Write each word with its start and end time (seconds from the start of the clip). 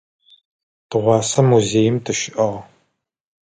Тыгъуасэ 0.89 1.41
музеим 1.49 1.95
тыщыӏагъ. 2.03 2.57